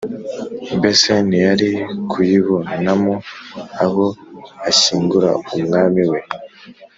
[0.77, 1.69] mbese ntiyari
[2.11, 3.15] kuyibo-namo
[3.83, 4.05] aho
[4.69, 6.19] ashyingura umwami we?